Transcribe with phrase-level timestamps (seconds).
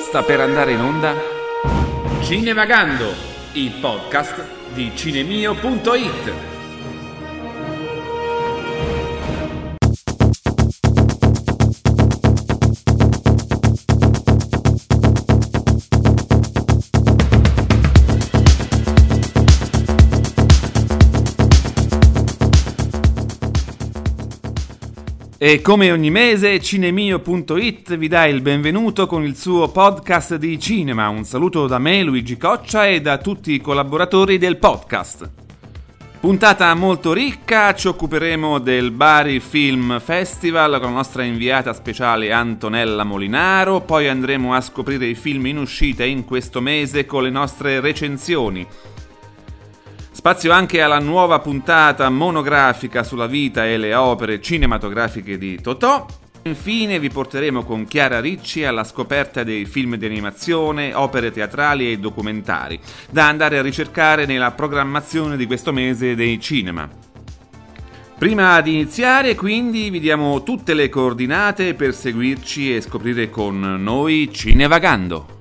[0.00, 1.14] Sta per andare in onda
[2.22, 3.14] Cinevagando,
[3.52, 4.44] il podcast
[4.74, 6.51] di cinemio.it.
[25.44, 31.08] E come ogni mese Cinemio.it vi dà il benvenuto con il suo podcast di cinema.
[31.08, 35.28] Un saluto da me, Luigi Coccia, e da tutti i collaboratori del podcast.
[36.20, 43.02] Puntata molto ricca, ci occuperemo del Bari Film Festival con la nostra inviata speciale Antonella
[43.02, 47.80] Molinaro, poi andremo a scoprire i film in uscita in questo mese con le nostre
[47.80, 48.64] recensioni.
[50.14, 56.06] Spazio anche alla nuova puntata monografica sulla vita e le opere cinematografiche di Totò.
[56.42, 61.98] Infine vi porteremo con Chiara Ricci alla scoperta dei film di animazione, opere teatrali e
[61.98, 62.78] documentari,
[63.10, 66.88] da andare a ricercare nella programmazione di questo mese dei cinema.
[68.18, 74.28] Prima di iniziare, quindi, vi diamo tutte le coordinate per seguirci e scoprire con noi
[74.30, 75.31] Cinevagando.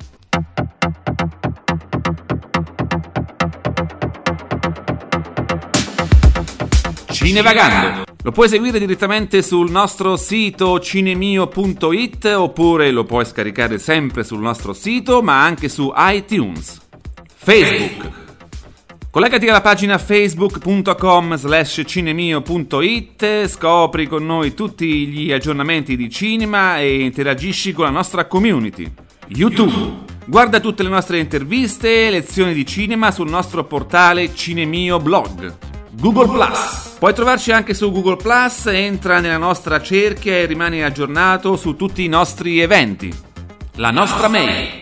[7.23, 8.03] Cinevagando.
[8.23, 14.73] Lo puoi seguire direttamente sul nostro sito cinemio.it oppure lo puoi scaricare sempre sul nostro
[14.73, 16.81] sito ma anche su iTunes.
[17.33, 18.09] Facebook.
[19.11, 27.02] Collegati alla pagina facebook.com slash cinemio.it, scopri con noi tutti gli aggiornamenti di cinema e
[27.02, 28.92] interagisci con la nostra community.
[29.27, 30.09] YouTube.
[30.25, 35.81] Guarda tutte le nostre interviste e lezioni di cinema sul nostro portale Cinemio Blog.
[36.02, 36.96] Google Plus.
[36.98, 42.04] Puoi trovarci anche su Google Plus, entra nella nostra cerchia e rimani aggiornato su tutti
[42.04, 43.14] i nostri eventi.
[43.76, 44.82] La nostra mail.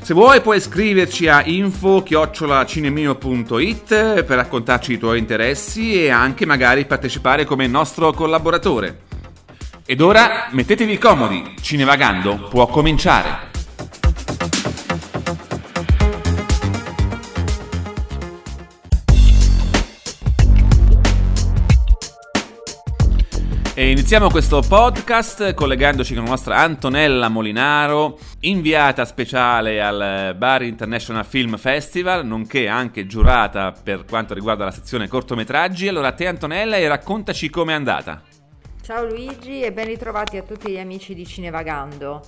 [0.00, 7.44] Se vuoi puoi scriverci a info-cinemio.it per raccontarci i tuoi interessi e anche magari partecipare
[7.44, 9.00] come nostro collaboratore.
[9.84, 13.49] Ed ora mettetevi comodi, Cinevagando può cominciare.
[23.80, 31.24] E iniziamo questo podcast collegandoci con la nostra Antonella Molinaro, inviata speciale al Bari International
[31.24, 35.88] Film Festival, nonché anche giurata per quanto riguarda la sezione cortometraggi.
[35.88, 38.22] Allora a te Antonella e raccontaci com'è andata.
[38.82, 42.20] Ciao Luigi e ben ritrovati a tutti gli amici di Cinevagando.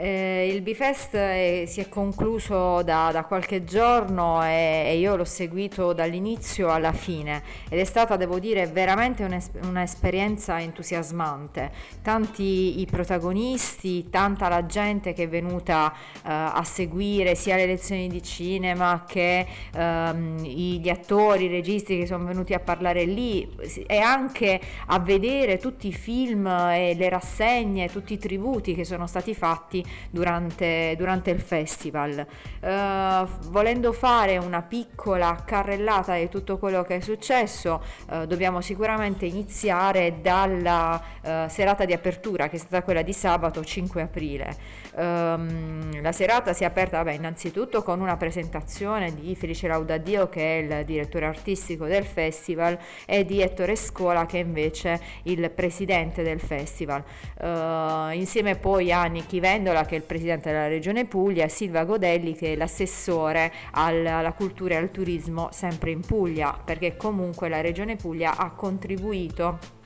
[0.00, 5.24] Eh, il Bifest è, si è concluso da, da qualche giorno e, e, io l'ho
[5.24, 9.24] seguito dall'inizio alla fine ed è stata, devo dire, veramente
[9.64, 11.72] un'esperienza entusiasmante.
[12.00, 18.06] Tanti i protagonisti, tanta la gente che è venuta eh, a seguire sia le lezioni
[18.06, 19.44] di cinema che
[19.74, 23.52] ehm, gli attori, i registi che sono venuti a parlare lì
[23.84, 29.08] e anche a vedere tutti i film e le rassegne, tutti i tributi che sono
[29.08, 32.26] stati fatti durante, durante il festival.
[32.60, 39.26] Uh, volendo fare una piccola carrellata di tutto quello che è successo, uh, dobbiamo sicuramente
[39.26, 44.56] iniziare dalla uh, serata di apertura che è stata quella di sabato 5 aprile.
[44.94, 50.58] Um, la serata si è aperta vabbè, innanzitutto con una presentazione di Felice Laudadio che
[50.58, 52.76] è il direttore artistico del festival
[53.06, 57.04] e di Ettore Scola che è invece il presidente del festival.
[58.12, 62.34] Insieme poi a Nichi Vendola che è il presidente della regione Puglia e Silva Godelli
[62.34, 67.96] che è l'assessore alla cultura e al turismo sempre in Puglia perché comunque la regione
[67.96, 69.76] Puglia ha contribuito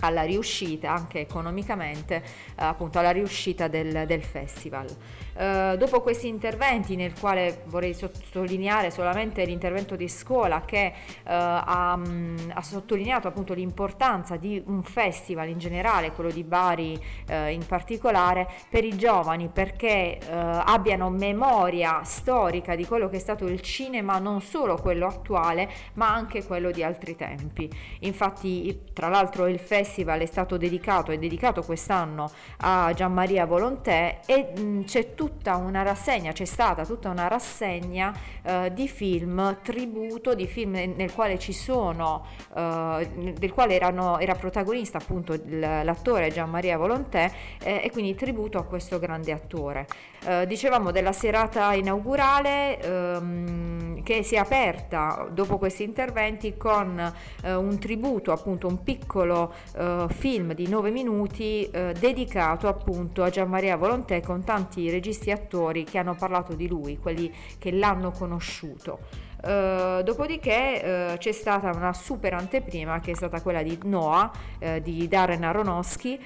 [0.00, 2.22] alla riuscita anche economicamente eh,
[2.56, 4.86] appunto alla riuscita del, del festival.
[5.40, 10.92] Eh, dopo questi interventi, nel quale vorrei sottolineare solamente l'intervento di scuola che eh,
[11.24, 17.52] ha, mm, ha, sottolineato appunto l'importanza di un festival in generale, quello di Bari eh,
[17.52, 23.46] in particolare, per i giovani perché eh, abbiano memoria storica di quello che è stato
[23.46, 27.70] il cinema, non solo quello attuale, ma anche quello di altri tempi.
[28.00, 34.52] Infatti, tra l'altro, il festival è stato dedicato, è dedicato quest'anno a Gianmaria Volontè e
[34.54, 38.12] mh, mm, c'è tutto tutta una rassegna, c'è stata tutta una rassegna
[38.42, 44.34] eh, di film tributo, di film nel quale ci sono, eh, del quale erano, era
[44.34, 47.30] protagonista appunto l'attore Gian Maria Volontè
[47.62, 49.86] eh, e quindi tributo a questo grande attore.
[50.22, 57.12] Eh, dicevamo della serata inaugurale, ehm, che si è aperta dopo questi interventi con
[57.42, 63.30] eh, un tributo, appunto un piccolo eh, film di nove minuti eh, dedicato appunto a
[63.30, 67.70] Gian Maria Volontè con tanti registi e attori che hanno parlato di lui, quelli che
[67.72, 69.28] l'hanno conosciuto.
[69.42, 74.78] Uh, dopodiché uh, c'è stata una super anteprima che è stata quella di Noah uh,
[74.80, 76.18] di Darren Aronofsky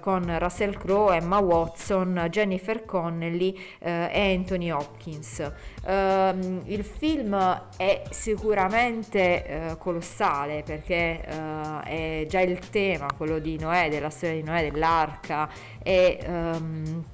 [0.00, 5.50] con Russell Crowe, Emma Watson, Jennifer Connelly e Anthony Hopkins.
[5.84, 7.36] Ehm, il film
[7.76, 14.70] è sicuramente colossale perché è già il tema, quello di Noè, della storia di Noè,
[14.70, 15.48] dell'arca
[15.82, 17.04] e um,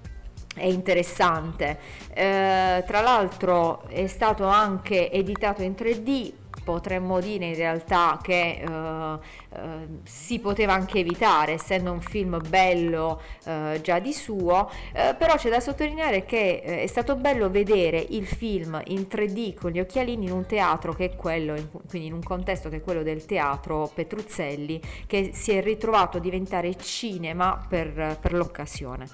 [0.55, 1.79] è interessante.
[2.13, 6.33] Eh, tra l'altro è stato anche editato in 3D,
[6.65, 9.19] potremmo dire in realtà che eh,
[9.57, 15.37] eh, si poteva anche evitare essendo un film bello eh, già di suo, eh, però
[15.37, 19.81] c'è da sottolineare che eh, è stato bello vedere il film in 3D con gli
[19.81, 23.03] occhialini in un teatro che è quello, in, quindi in un contesto che è quello
[23.03, 29.07] del teatro Petruzzelli, che si è ritrovato a diventare cinema per, per l'occasione.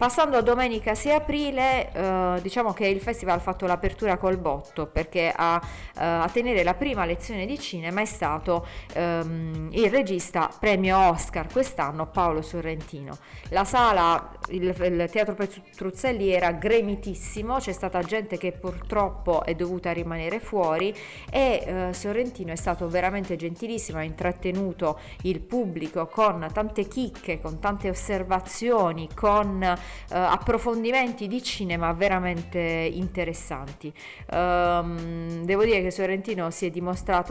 [0.00, 4.86] Passando a domenica 6 aprile, eh, diciamo che il festival ha fatto l'apertura col botto
[4.86, 10.50] perché a, eh, a tenere la prima lezione di cinema è stato ehm, il regista
[10.58, 13.16] premio Oscar quest'anno Paolo Sorrentino.
[13.50, 19.92] La sala, il, il Teatro Petruzzelli era gremitissimo, c'è stata gente che purtroppo è dovuta
[19.92, 20.92] rimanere fuori
[21.30, 27.60] e eh, Sorrentino è stato veramente gentilissimo, ha intrattenuto il pubblico con tante chicche, con
[27.60, 29.76] tante osservazioni, con eh,
[30.08, 33.92] approfondimenti di cinema veramente interessanti.
[34.32, 36.78] Um, devo dire che Sorrentino si è dimostrato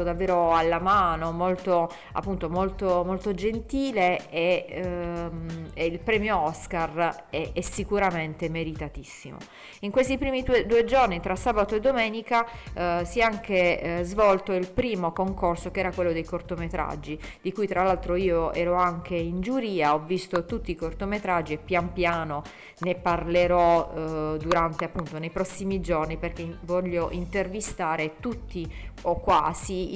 [0.03, 7.51] davvero alla mano, molto, appunto, molto, molto gentile e, um, e, il premio Oscar è,
[7.53, 9.37] è, sicuramente meritatissimo.
[9.81, 14.03] In questi primi due, due giorni, tra sabato e domenica, uh, si è anche uh,
[14.03, 18.75] svolto il primo concorso che era quello dei cortometraggi, di cui tra l'altro io ero
[18.75, 22.43] anche in giuria, ho visto tutti i cortometraggi e pian piano
[22.79, 28.71] ne parlerò eh, durante appunto nei prossimi giorni perché voglio intervistare tutti
[29.03, 29.38] o quasi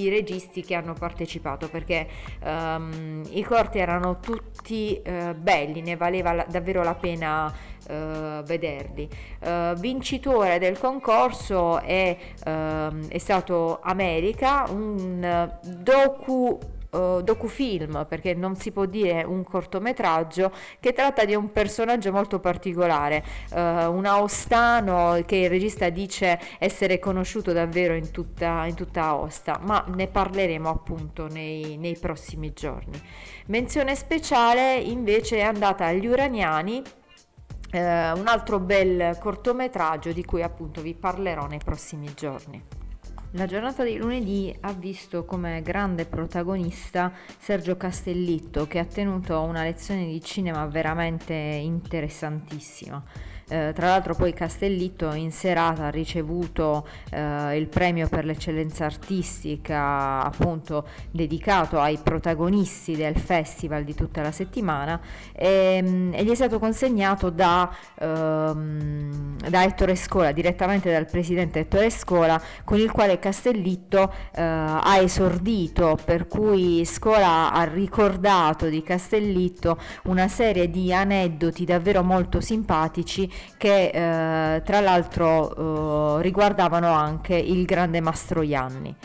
[0.04, 2.08] i registi che hanno partecipato perché
[2.44, 9.10] um, i corti erano tutti uh, belli, ne valeva la, davvero la pena uh, vederli.
[9.40, 16.60] Uh, vincitore del concorso è, ehm, è stato America, un docu
[16.94, 22.40] uh, docufilm, perché non si può dire un cortometraggio, che tratta di un personaggio molto
[22.40, 29.04] particolare, uh, un aostano che il regista dice essere conosciuto davvero in tutta, in tutta
[29.04, 33.02] Aosta, ma ne parleremo appunto nei, nei prossimi giorni.
[33.48, 36.82] Menzione speciale invece è andata agli Uraniani,
[37.74, 42.83] uh, un altro bel cortometraggio di cui appunto vi parlerò nei prossimi giorni.
[43.36, 49.64] La giornata di lunedì ha visto come grande protagonista Sergio Castellitto che ha tenuto una
[49.64, 53.04] lezione di cinema veramente interessantissima.
[53.50, 60.24] Eh, tra l'altro poi Castellitto in serata ha ricevuto eh, il premio per l'eccellenza artistica
[60.24, 65.00] appunto dedicato ai protagonisti del festival di tutta la settimana
[65.34, 67.70] e, mm, e gli è stato consegnato da,
[68.00, 74.98] ehm, da Ettore Scola, direttamente dal presidente Ettore Scola con il quale Castellitto eh, ha
[75.00, 83.32] esordito per cui Scola ha ricordato di Castellitto una serie di aneddoti davvero molto simpatici
[83.58, 88.96] che eh, tra l'altro eh, riguardavano anche il grande Mastroianni.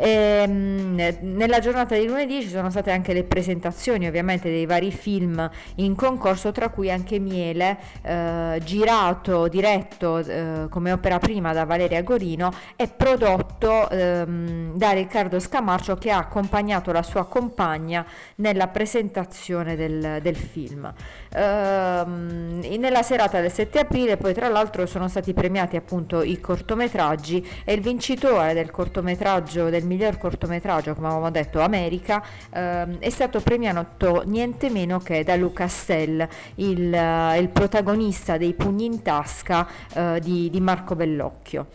[0.00, 4.92] E, ehm, nella giornata di lunedì ci sono state anche le presentazioni ovviamente dei vari
[4.92, 11.64] film in concorso, tra cui anche Miele, eh, girato, diretto eh, come opera prima da
[11.64, 18.68] Valeria Gorino e prodotto ehm, da Riccardo Scamarcio che ha accompagnato la sua compagna nella
[18.68, 20.92] presentazione del, del film.
[21.34, 27.44] Ehm, nella serata del 7 aprile poi tra l'altro sono stati premiati appunto i cortometraggi
[27.64, 33.40] e il vincitore del cortometraggio del miglior cortometraggio, come avevamo detto, America, ehm, è stato
[33.40, 36.26] premiato niente meno che da Luca Stell,
[36.56, 41.66] il, uh, il protagonista dei Pugni in tasca uh, di, di Marco Bellocchio.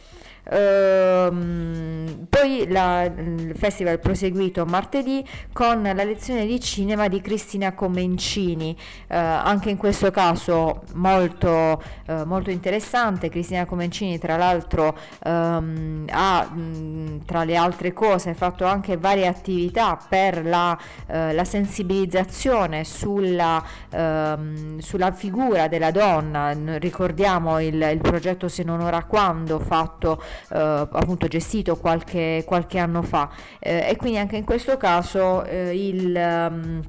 [0.50, 7.74] Ehm, poi la, il festival è proseguito martedì con la lezione di cinema di Cristina
[7.74, 8.76] Comencini,
[9.08, 13.30] eh, anche in questo caso molto, eh, molto interessante.
[13.30, 19.98] Cristina Comencini tra l'altro ehm, ha mh, tra le altre cose fatto anche varie attività
[20.08, 26.54] per la, eh, la sensibilizzazione sulla, ehm, sulla, figura della donna.
[26.78, 33.30] Ricordiamo il, il progetto Se non ora quando fatto appunto gestito qualche, qualche anno fa
[33.60, 36.16] eh, e quindi anche in questo caso eh, il...
[36.16, 36.82] Um,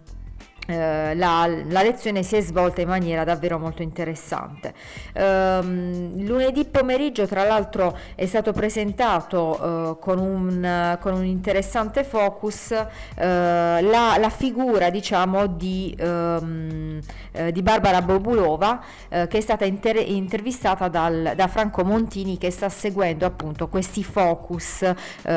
[0.67, 4.73] eh, la, la, lezione si è svolta in maniera davvero molto interessante.
[5.15, 12.71] Um, lunedì pomeriggio, tra l'altro, è stato presentato uh, con, un, con, un, interessante focus
[13.17, 13.81] la,
[14.19, 16.99] la, figura, diciamo, di, um,
[17.35, 22.69] uh, di Barbara Bobulova, che è stata inter- intervistata dal, da Franco Montini, che sta
[22.69, 24.93] seguendo appunto questi focus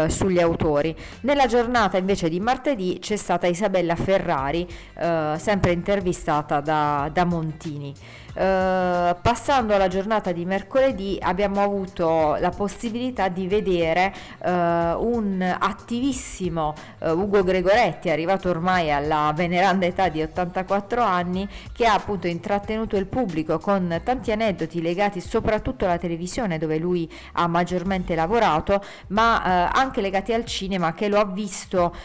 [0.07, 0.95] sugli autori.
[1.21, 4.67] Nella giornata invece di martedì c'è stata Isabella Ferrari.
[4.97, 7.93] Eh, sempre intervistata da, da Montini.
[8.37, 14.13] Eh, passando alla giornata di mercoledì abbiamo avuto la possibilità di vedere
[14.43, 21.87] uh, un attivissimo uh, Ugo Gregoretti, arrivato ormai alla veneranda età di 84 anni, che
[21.87, 27.47] ha appunto intrattenuto il pubblico con tanti aneddoti legati soprattutto alla televisione dove lui ha
[27.47, 31.95] maggiormente lavorato, ma anche legati al cinema che lo ha visto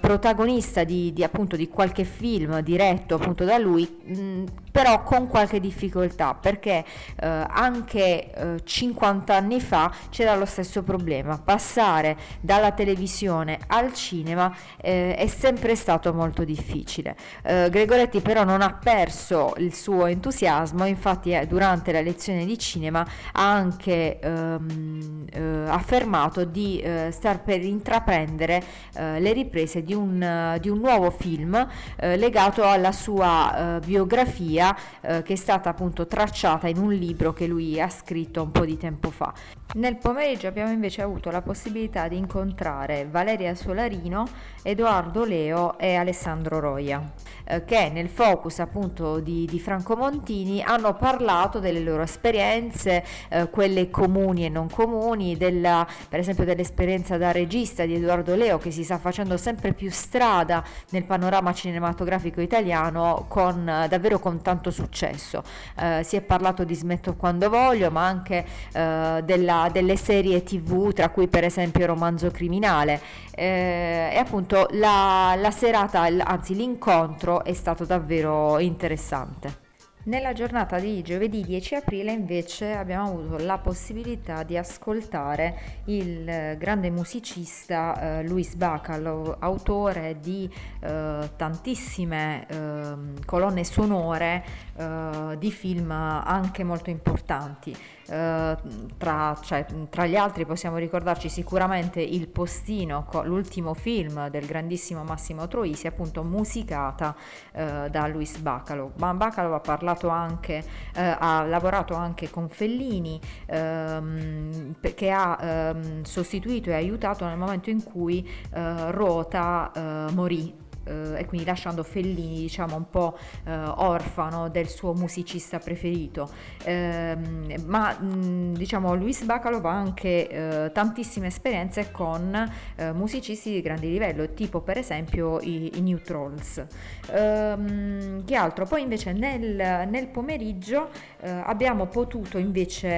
[0.00, 4.44] protagonista di, di, appunto di qualche film diretto appunto da lui, mh,
[4.76, 6.84] però con qualche difficoltà perché
[7.18, 14.54] eh, anche eh, 50 anni fa c'era lo stesso problema, passare dalla televisione al cinema
[14.76, 17.16] eh, è sempre stato molto difficile.
[17.42, 22.58] Eh, Gregoretti però non ha perso il suo entusiasmo, infatti eh, durante la lezione di
[22.58, 23.00] cinema
[23.32, 28.62] ha anche ehm, eh, affermato di star per intraprendere
[28.96, 31.66] le riprese di un, di un nuovo film
[31.96, 34.65] legato alla sua biografia
[35.00, 38.76] che è stata appunto tracciata in un libro che lui ha scritto un po' di
[38.76, 39.32] tempo fa.
[39.74, 44.26] Nel pomeriggio abbiamo invece avuto la possibilità di incontrare Valeria Solarino,
[44.62, 47.12] Edoardo Leo e Alessandro Roia,
[47.44, 53.50] eh, che nel focus appunto di, di, Franco Montini hanno parlato delle loro esperienze, eh,
[53.50, 58.70] quelle comuni e non comuni, della, per esempio dell'esperienza da regista di Edoardo Leo che
[58.70, 65.42] si sta facendo sempre più strada nel panorama cinematografico italiano con davvero con tanto successo
[65.78, 70.92] eh, si è parlato di Smetto quando voglio, ma anche eh, della, delle serie tv,
[70.92, 73.00] tra cui per esempio Romanzo Criminale.
[73.34, 79.65] Eh, e appunto la, la serata, anzi l'incontro è stato davvero interessante.
[80.06, 86.90] Nella giornata di giovedì 10 aprile invece abbiamo avuto la possibilità di ascoltare il grande
[86.90, 90.48] musicista eh, Luis Bacalo, autore di
[90.78, 92.94] eh, tantissime eh,
[93.24, 94.44] colonne sonore
[94.76, 97.76] eh, di film anche molto importanti.
[98.08, 98.56] Eh,
[98.96, 105.48] tra, cioè, tra, gli altri possiamo ricordarci sicuramente Il Postino, l'ultimo film del grandissimo Massimo
[105.48, 107.14] Troisi, appunto musicata
[107.52, 108.92] eh, da Luis Bacalo.
[108.98, 116.02] Ma Bacalo ha parlato anche, eh, ha lavorato anche con Fellini, ehm, che ha ehm,
[116.02, 122.38] sostituito e aiutato nel momento in cui eh, Rota eh, morì e quindi lasciando Fellini
[122.38, 126.30] diciamo un po' eh, orfano del suo musicista preferito.
[126.64, 127.16] Eh,
[127.64, 134.32] ma diciamo Luis Bacalov ha anche eh, tantissime esperienze con eh, musicisti di grande livello,
[134.32, 136.64] tipo per esempio i, i New Trolls.
[137.10, 138.66] Ehm, che altro?
[138.66, 140.90] Poi invece nel, nel pomeriggio
[141.20, 142.94] eh, abbiamo potuto invece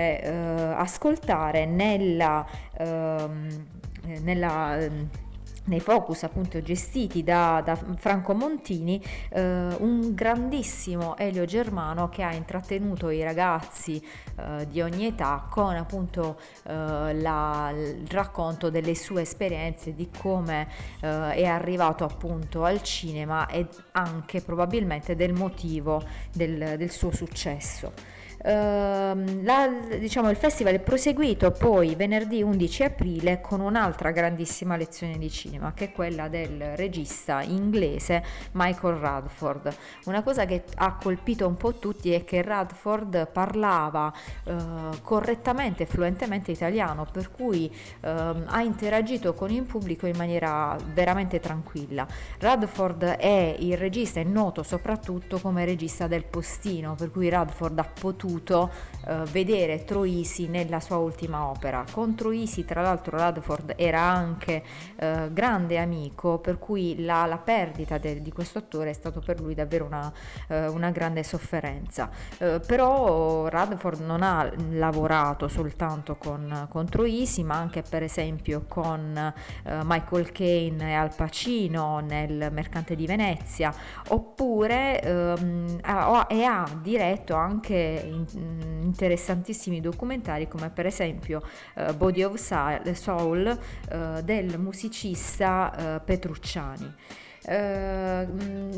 [0.76, 3.66] ascoltare nella, ehm,
[4.22, 4.76] nella
[5.68, 12.32] nei focus appunto gestiti da, da Franco Montini eh, un grandissimo Elio Germano che ha
[12.32, 14.02] intrattenuto i ragazzi
[14.36, 20.68] eh, di ogni età con appunto eh, la, il racconto delle sue esperienze di come
[21.00, 28.17] eh, è arrivato appunto al cinema e anche probabilmente del motivo del, del suo successo.
[28.40, 29.68] Uh, la,
[29.98, 35.72] diciamo, il festival è proseguito poi venerdì 11 aprile con un'altra grandissima lezione di cinema
[35.72, 39.76] che è quella del regista inglese Michael Radford.
[40.04, 44.12] Una cosa che ha colpito un po' tutti è che Radford parlava
[44.44, 44.52] uh,
[45.02, 47.68] correttamente e fluentemente italiano, per cui
[48.02, 52.06] uh, ha interagito con il pubblico in maniera veramente tranquilla.
[52.38, 57.84] Radford è il regista, è noto soprattutto come regista del postino, per cui Radford ha
[57.98, 58.70] potuto potuto
[59.06, 61.84] eh, vedere Troisi nella sua ultima opera.
[61.90, 64.62] Con Troisi, tra l'altro, Radford era anche
[64.96, 69.40] eh, grande amico, per cui la, la perdita de, di questo attore è stato per
[69.40, 70.12] lui davvero una,
[70.48, 72.10] eh, una grande sofferenza.
[72.38, 79.16] Eh, però Radford non ha lavorato soltanto con, con Troisi, ma anche per esempio con
[79.16, 83.72] eh, Michael Caine e Al Pacino nel Mercante di Venezia,
[84.08, 88.16] oppure ehm, ha, e ha diretto anche
[88.82, 91.42] interessantissimi documentari come per esempio
[91.74, 92.36] uh, Body of
[92.94, 93.58] Soul
[93.90, 96.94] uh, del musicista Petrucciani.
[97.48, 98.26] Uh,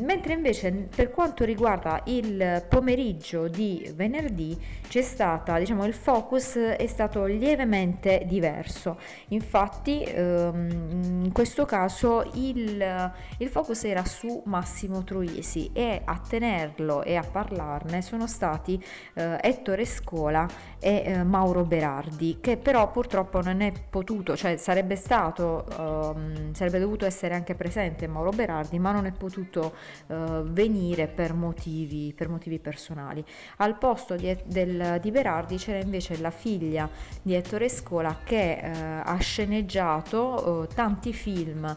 [0.05, 6.87] mentre invece per quanto riguarda il pomeriggio di venerdì c'è stata diciamo il focus è
[6.87, 8.97] stato lievemente diverso.
[9.29, 17.03] Infatti um, in questo caso il, il, focus era su Massimo Troisi e a tenerlo
[17.03, 18.81] e a parlarne sono stati
[19.15, 20.47] uh, Ettore Scola
[20.79, 26.79] e uh, Mauro Berardi che però purtroppo non è potuto cioè sarebbe stato um, sarebbe
[26.79, 29.75] dovuto essere anche presente Mauro Berardi Berardi, ma non è potuto
[30.07, 33.25] uh, venire per motivi, per motivi, personali.
[33.57, 36.89] Al posto di, del, di, Berardi c'era invece la figlia
[37.23, 38.69] di Ettore Scola che uh,
[39.05, 41.77] ha sceneggiato uh, tanti film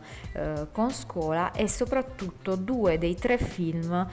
[0.71, 4.07] con Scola e soprattutto due dei tre film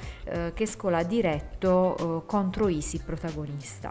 [0.54, 3.90] che Scola ha diretto contro Isi protagonista.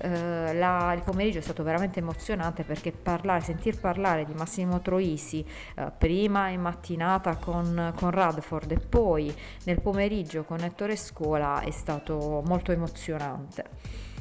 [0.00, 5.44] Eh, la, il pomeriggio è stato veramente emozionante perché parlare, sentir parlare di Massimo Troisi
[5.76, 9.34] eh, prima in mattinata con, con Radford e poi
[9.64, 13.64] nel pomeriggio con Ettore Scola è stato molto emozionante.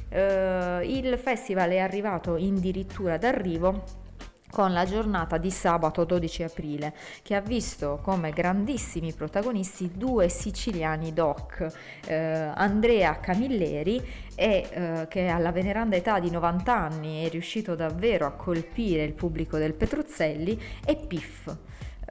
[0.09, 4.03] Eh, il festival è arrivato addirittura d'arrivo
[4.55, 6.93] con la giornata di sabato 12 aprile,
[7.23, 11.67] che ha visto come grandissimi protagonisti due siciliani doc,
[12.05, 14.01] eh, Andrea Camilleri,
[14.33, 19.11] e, eh, che alla veneranda età di 90 anni è riuscito davvero a colpire il
[19.11, 21.53] pubblico del Petruzzelli, e Piff.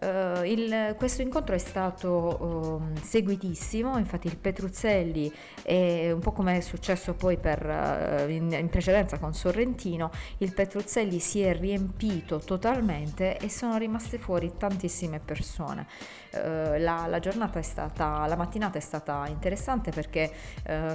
[0.05, 5.33] Uh, il, questo incontro è stato uh, seguitissimo, infatti il Petruzzelli
[5.63, 10.53] è un po' come è successo poi per, uh, in, in, precedenza con Sorrentino, il
[10.53, 15.87] Petruzzelli si è riempito totalmente e sono rimaste fuori tantissime persone.
[16.33, 20.31] Eh, la, la, giornata è stata, la mattinata è stata interessante perché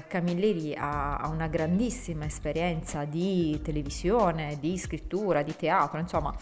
[0.08, 6.36] Camilleri ha, ha, una grandissima esperienza di televisione, di scrittura, di teatro, insomma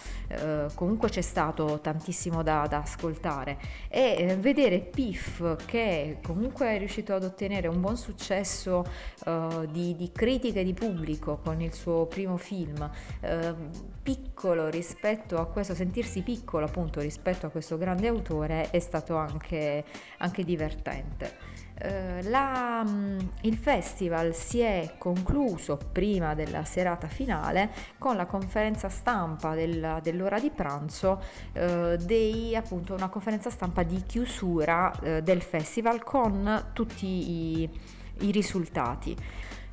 [0.73, 3.59] comunque c'è stato tantissimo da, da ascoltare
[3.89, 8.85] e eh, vedere Piff che comunque è riuscito ad ottenere un buon successo
[9.25, 12.89] uh, di, di e di pubblico con il suo primo film,
[13.21, 13.55] uh,
[14.01, 19.83] piccolo rispetto a questo, sentirsi piccolo appunto rispetto a questo grande autore è stato anche,
[20.17, 21.56] anche divertente.
[21.79, 28.89] Eh, la, mm, il festival si è concluso prima della serata finale con la conferenza
[28.89, 31.21] stampa del, dell'ora di pranzo,
[31.53, 37.69] eh, dei, appunto una conferenza stampa di chiusura eh, del festival con tutti i,
[38.21, 39.15] i risultati.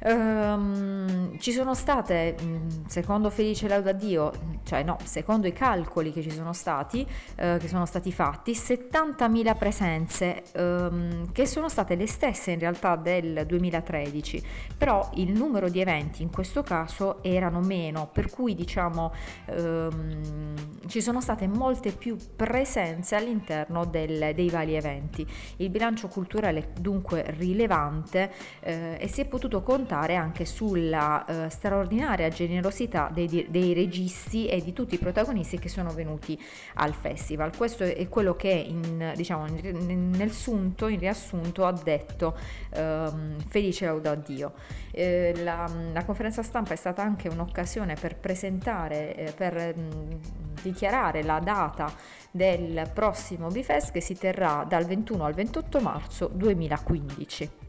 [0.06, 4.32] Um, ci sono state, mm, secondo Felice Laudadio,
[4.64, 9.56] cioè no, secondo i calcoli che ci sono stati, uh, che sono stati fatti, 70.000
[9.56, 14.42] presenze, um, che sono state le stesse in realtà del 2013,
[14.76, 19.12] però il numero di eventi in questo caso erano meno, per cui diciamo
[19.46, 20.54] um,
[20.86, 25.26] ci sono state molte più presenze all'interno del, dei vari eventi.
[25.56, 31.50] Il bilancio culturale è dunque rilevante uh, e si è potuto contare anche sulla eh,
[31.50, 36.40] straordinaria generosità dei, dei, registi e di tutti i protagonisti che sono venuti
[36.74, 37.56] al festival.
[37.56, 42.36] Questo è quello che in, diciamo, nel sunto, in riassunto, ha detto
[42.70, 44.52] ehm, Felice Lauda a Dio.
[44.92, 50.20] Eh, la, la, conferenza stampa è stata anche un'occasione per presentare, eh, per mh,
[50.62, 51.92] dichiarare la data
[52.30, 57.63] del prossimo Bifest che si terrà dal 21 al 28 marzo 2015.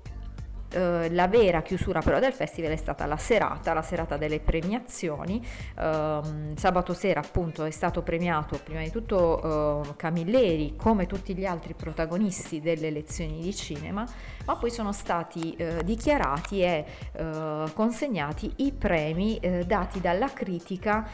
[0.75, 5.43] Eh, la vera chiusura però del festival è stata la serata, la serata delle premiazioni.
[5.77, 6.21] Eh,
[6.55, 11.73] sabato sera appunto è stato premiato prima di tutto eh, Camilleri come tutti gli altri
[11.73, 14.05] protagonisti delle lezioni di cinema,
[14.45, 21.07] ma poi sono stati eh, dichiarati e eh, consegnati i premi dati dalla critica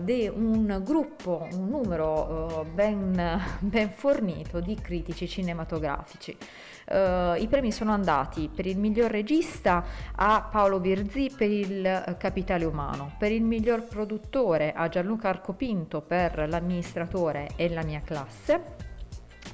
[0.00, 6.36] di un gruppo, un numero ben, ben fornito di critici cinematografici.
[6.88, 12.16] Uh, I premi sono andati per il miglior regista a Paolo Virzì per il eh,
[12.16, 18.84] Capitale Umano, per il miglior produttore a Gianluca Arcopinto per L'amministratore e la mia classe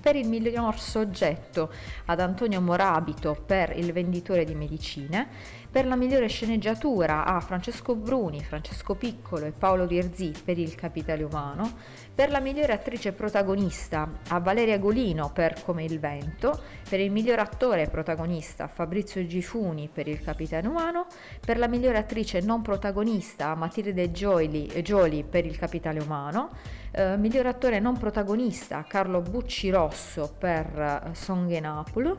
[0.02, 1.70] per il miglior soggetto
[2.06, 5.28] ad Antonio Morabito per Il venditore di medicine,
[5.72, 11.22] per la migliore sceneggiatura a Francesco Bruni, Francesco Piccolo e Paolo Virzì per Il capitale
[11.22, 11.72] umano,
[12.14, 17.38] per la migliore attrice protagonista a Valeria Golino per Come il vento, per il miglior
[17.38, 21.06] attore protagonista a Fabrizio Gifuni per Il capitale umano,
[21.40, 26.50] per la migliore attrice non protagonista a Matilde Gioli per Il capitale umano,
[26.90, 32.16] eh, miglior attore non protagonista Carlo Bucci Rosso per eh, Songhenapulo,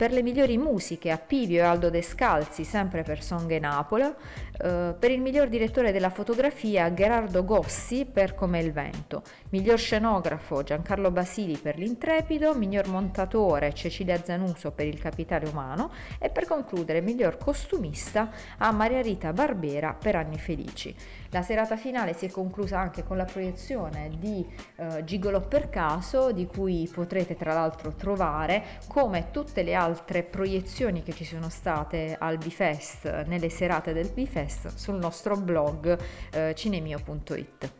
[0.00, 4.16] Per le migliori musiche Appivio e Aldo Descalzi, sempre per Songhe Napola.
[4.62, 9.22] Eh, per il miglior direttore della fotografia Gerardo Gossi per Come il vento.
[9.50, 12.54] Miglior scenografo Giancarlo Basili per L'Intrepido.
[12.54, 15.90] Miglior montatore Cecilia Zanuso per Il Capitale Umano.
[16.18, 20.94] E per concludere miglior costumista a Maria Rita Barbera per Anni Felici.
[21.30, 24.44] La serata finale si è conclusa anche con la proiezione di
[24.76, 31.02] eh, Gigolo per caso, di cui potrete tra l'altro trovare, come tutte le altre proiezioni
[31.02, 35.98] che ci sono state al Bifest, nelle serate del Bifest, sul nostro blog
[36.30, 37.72] eh, cinemio.it.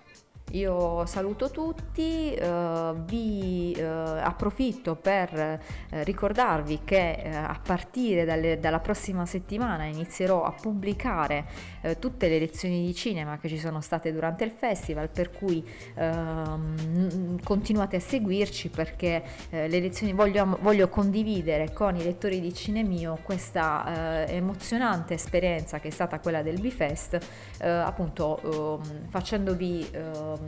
[0.53, 5.61] Io saluto tutti, eh, vi eh, approfitto per eh,
[6.03, 11.47] ricordarvi che eh, a partire dalle, dalla prossima settimana inizierò a pubblicare
[11.83, 15.65] eh, tutte le lezioni di cinema che ci sono state durante il festival, per cui
[15.95, 22.53] ehm, continuate a seguirci perché eh, le lezioni voglio, voglio, condividere con i lettori di
[22.53, 27.19] Cinemio questa emozionante esperienza che è stata quella del Bifest,
[27.61, 30.40] appunto ehm, facendovi ehm,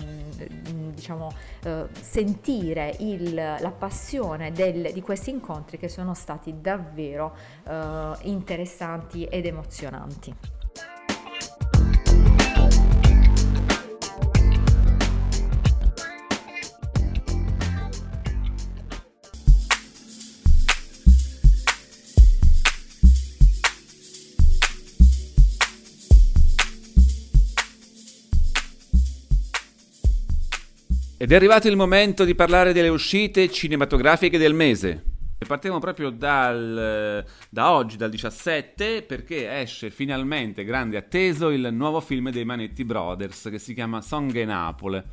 [0.95, 1.33] diciamo,
[1.65, 7.35] eh, sentire il, la passione del, di questi incontri che sono stati davvero
[7.67, 10.61] eh, interessanti ed emozionanti.
[31.23, 35.05] Ed è arrivato il momento di parlare delle uscite cinematografiche del mese.
[35.47, 42.33] Partiamo proprio dal, da oggi, dal 17, perché esce finalmente, grande atteso, il nuovo film
[42.33, 45.05] dei Manetti Brothers che si chiama Song e Napole.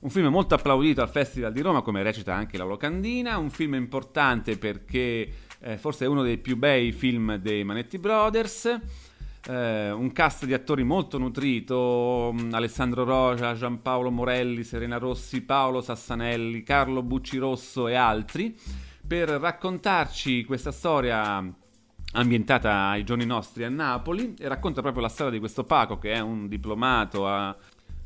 [0.00, 3.38] Un film molto applaudito al Festival di Roma, come recita anche la locandina.
[3.38, 5.28] Un film importante perché
[5.60, 8.80] eh, forse è uno dei più bei film dei Manetti Brothers
[9.46, 15.80] eh, un cast di attori molto nutrito, mm, Alessandro Roja, Giampaolo Morelli, Serena Rossi, Paolo
[15.80, 18.56] Sassanelli, Carlo Buccirosso e altri,
[19.06, 21.44] per raccontarci questa storia
[22.16, 26.12] ambientata ai giorni nostri a Napoli e racconta proprio la storia di questo Paco che
[26.12, 27.56] è un diplomato a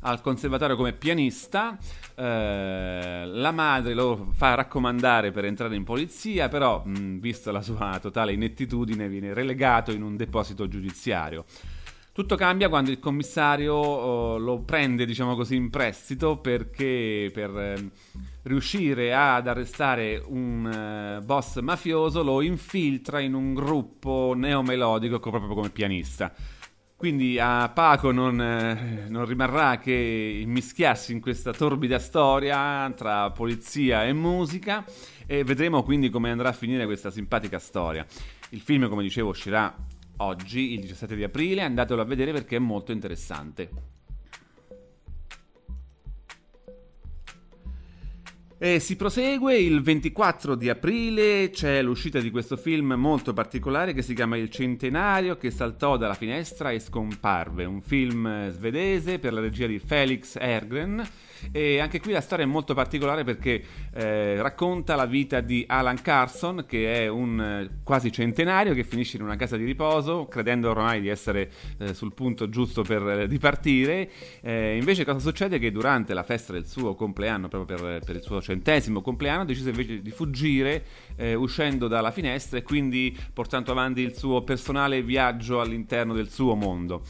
[0.01, 1.77] al conservatorio come pianista,
[2.15, 7.99] eh, la madre lo fa raccomandare per entrare in polizia, però, mh, visto la sua
[8.01, 11.45] totale inettitudine, viene relegato in un deposito giudiziario.
[12.19, 17.91] Tutto cambia quando il commissario oh, lo prende, diciamo così, in prestito perché per eh,
[18.43, 20.67] riuscire ad arrestare un
[21.21, 26.35] eh, boss mafioso lo infiltra in un gruppo neomelodico proprio come pianista.
[26.99, 29.93] Quindi a Paco non, eh, non, rimarrà che
[30.43, 34.85] immischiarsi in questa torbida storia tra polizia e musica
[35.25, 38.05] e vedremo quindi come andrà a finire questa simpatica storia.
[38.49, 39.73] Il film, come dicevo, uscirà
[40.17, 43.98] oggi, il 17 di aprile, andatelo a vedere perché è molto interessante.
[48.61, 49.57] E si prosegue.
[49.57, 54.51] Il 24 di aprile, c'è l'uscita di questo film molto particolare che si chiama Il
[54.51, 60.37] Centenario che saltò dalla finestra e scomparve, un film svedese per la regia di Felix
[60.37, 61.09] Ergren
[61.53, 63.63] e anche qui la storia è molto particolare perché
[63.95, 69.17] eh, racconta la vita di Alan Carson, che è un eh, quasi centenario che finisce
[69.17, 73.29] in una casa di riposo, credendo ormai di essere eh, sul punto giusto per eh,
[73.29, 74.11] dipartire.
[74.41, 75.59] Eh, invece, cosa succede?
[75.59, 79.71] Che durante la festa del suo compleanno, proprio per, per il suo centesimo compleanno, decise
[79.71, 80.85] invece di fuggire
[81.17, 86.55] eh, uscendo dalla finestra e quindi portando avanti il suo personale viaggio all'interno del suo
[86.55, 87.03] mondo.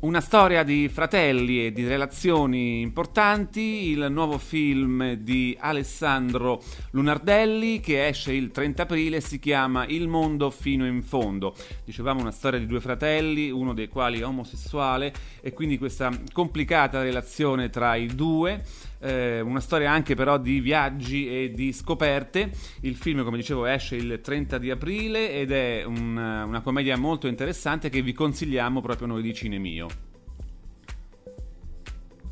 [0.00, 8.06] Una storia di fratelli e di relazioni importanti, il nuovo film di Alessandro Lunardelli che
[8.06, 11.52] esce il 30 aprile si chiama Il mondo fino in fondo.
[11.84, 17.02] Dicevamo una storia di due fratelli, uno dei quali è omosessuale e quindi questa complicata
[17.02, 18.62] relazione tra i due
[19.00, 22.50] eh, una storia anche però di viaggi e di scoperte.
[22.80, 27.26] Il film, come dicevo, esce il 30 di aprile ed è un, una commedia molto
[27.26, 29.86] interessante che vi consigliamo proprio noi di Cinemio.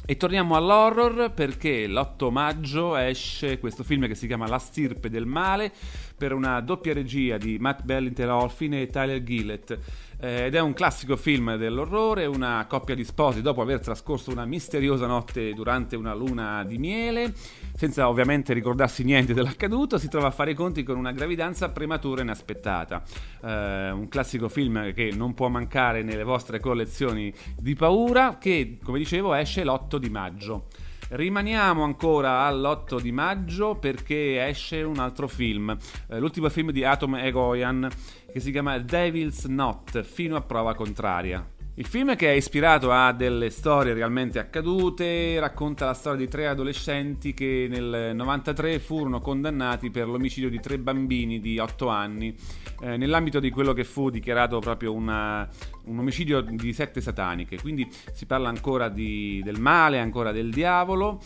[0.08, 5.26] E torniamo all'horror perché l'8 maggio esce questo film che si chiama La stirpe del
[5.26, 5.72] male
[6.16, 9.76] per una doppia regia di Matt Bellington-Olfin e Tyler Gillett
[10.18, 15.06] ed è un classico film dell'orrore, una coppia di sposi dopo aver trascorso una misteriosa
[15.06, 17.34] notte durante una luna di miele,
[17.76, 22.20] senza ovviamente ricordarsi niente dell'accaduto, si trova a fare i conti con una gravidanza prematura
[22.20, 23.02] e inaspettata.
[23.42, 28.98] Eh, un classico film che non può mancare nelle vostre collezioni di paura, che come
[28.98, 30.66] dicevo esce l'8 di maggio.
[31.08, 35.76] Rimaniamo ancora all'8 di maggio perché esce un altro film,
[36.08, 37.88] eh, l'ultimo film di Atom Egoyan
[38.36, 41.42] che si chiama Devil's Knot, fino a prova contraria.
[41.76, 46.46] Il film che è ispirato a delle storie realmente accadute racconta la storia di tre
[46.46, 52.36] adolescenti che nel 93 furono condannati per l'omicidio di tre bambini di 8 anni
[52.80, 55.48] eh, nell'ambito di quello che fu dichiarato proprio una,
[55.84, 57.58] un omicidio di sette sataniche.
[57.58, 61.22] Quindi si parla ancora di, del male, ancora del diavolo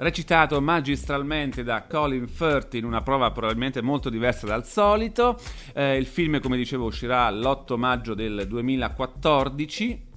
[0.00, 5.38] recitato magistralmente da Colin Firth in una prova probabilmente molto diversa dal solito.
[5.74, 10.08] Eh, il film, come dicevo, uscirà l'8 maggio del 2014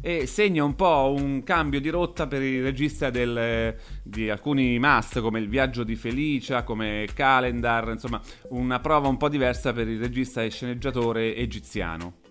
[0.00, 5.20] e segna un po' un cambio di rotta per il regista del, di alcuni must
[5.20, 8.20] come Il viaggio di Felicia, come Calendar, insomma
[8.50, 12.23] una prova un po' diversa per il regista e sceneggiatore egiziano.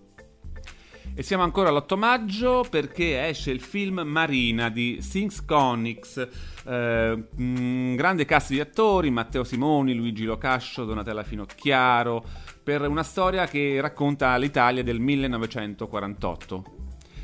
[1.15, 6.27] E siamo ancora all'8 maggio perché esce il film Marina di Sings Conix.
[6.65, 12.25] Eh, un grande cast di attori, Matteo Simoni, Luigi Locascio, Donatella Finocchiaro,
[12.63, 16.82] per una storia che racconta l'Italia del 1948.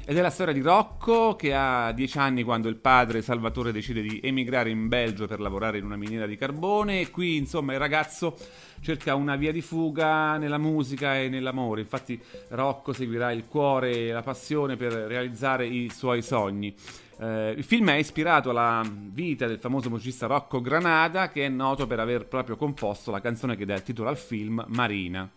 [0.09, 4.01] Ed è la storia di Rocco che ha dieci anni quando il padre Salvatore decide
[4.01, 7.77] di emigrare in Belgio per lavorare in una miniera di carbone e qui insomma il
[7.77, 8.35] ragazzo
[8.81, 11.81] cerca una via di fuga nella musica e nell'amore.
[11.81, 16.73] Infatti Rocco seguirà il cuore e la passione per realizzare i suoi sogni.
[17.19, 21.85] Eh, il film è ispirato alla vita del famoso musicista Rocco Granada che è noto
[21.85, 25.29] per aver proprio composto la canzone che dà il titolo al film Marina.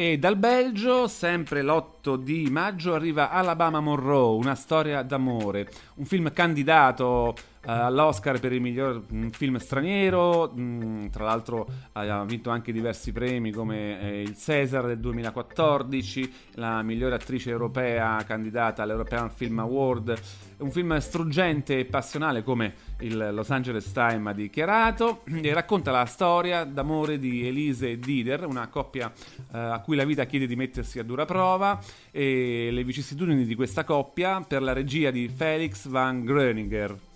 [0.00, 6.32] E dal Belgio, sempre l'8 di maggio, arriva Alabama Monroe, una storia d'amore, un film
[6.32, 7.34] candidato
[7.64, 13.12] uh, all'Oscar per il miglior um, film straniero, um, tra l'altro ha vinto anche diversi
[13.12, 20.20] premi come eh, il Cesar del 2014, la migliore attrice europea candidata all'European Film Award,
[20.58, 26.04] un film struggente e passionale come il Los Angeles Times ha dichiarato e racconta la
[26.06, 30.56] storia d'amore di Elise e Dider, una coppia uh, a cui la vita chiede di
[30.56, 31.78] mettersi a dura prova
[32.10, 37.07] e le vicissitudini di questa coppia per la regia di Felix van Groeninger.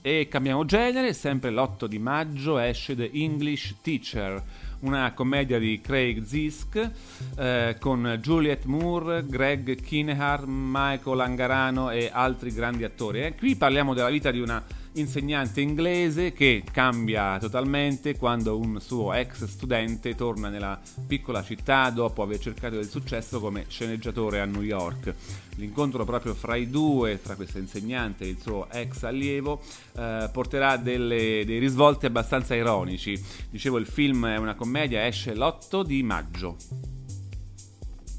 [0.00, 4.42] E cambiamo genere, sempre l'8 di maggio esce The English Teacher,
[4.80, 6.90] una commedia di Craig Zisk
[7.36, 13.22] eh, con Juliette Moore, Greg Kinehar, Michael Angarano e altri grandi attori.
[13.22, 14.62] E qui parliamo della vita di una
[14.96, 22.22] insegnante inglese che cambia totalmente quando un suo ex studente torna nella piccola città dopo
[22.22, 25.14] aver cercato del successo come sceneggiatore a New York.
[25.56, 29.62] L'incontro proprio fra i due, tra questa insegnante e il suo ex allievo,
[29.96, 33.20] eh, porterà delle, dei risvolti abbastanza ironici.
[33.50, 36.95] Dicevo, il film è una commedia, esce l'8 di maggio.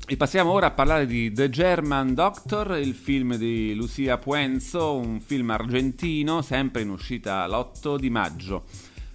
[0.09, 5.19] E passiamo ora a parlare di The German Doctor, il film di Lucia Puenzo, un
[5.19, 8.63] film argentino, sempre in uscita l'8 di maggio.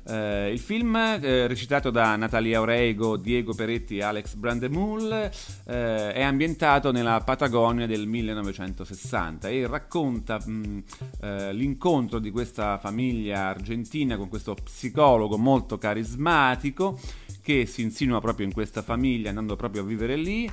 [0.04, 5.30] Eh, il film, eh, recitato da Natalia Orego, Diego Peretti e Alex Brandemul,
[5.66, 10.82] eh, è ambientato nella Patagonia del 1960 e racconta mh,
[11.20, 16.98] eh, l'incontro di questa famiglia argentina con questo psicologo molto carismatico
[17.42, 20.50] che si insinua proprio in questa famiglia andando proprio a vivere lì.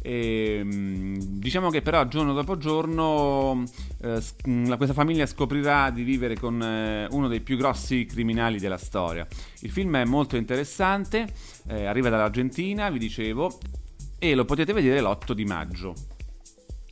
[0.00, 3.64] E, diciamo che però giorno dopo giorno
[4.00, 4.20] eh,
[4.76, 9.70] questa famiglia scoprirà di vivere con eh, uno dei più grossi criminali della storia il
[9.70, 11.26] film è molto interessante
[11.68, 13.58] eh, arriva dall'Argentina vi dicevo
[14.18, 15.94] e lo potete vedere l'8 di maggio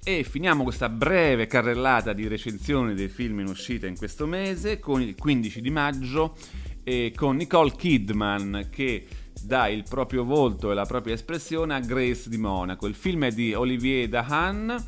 [0.03, 5.03] e finiamo questa breve carrellata di recensioni dei film in uscita in questo mese con
[5.03, 6.37] il 15 di maggio
[6.83, 9.07] e con Nicole Kidman che
[9.43, 12.87] dà il proprio volto e la propria espressione a Grace di Monaco.
[12.87, 14.85] Il film è di Olivier Dahan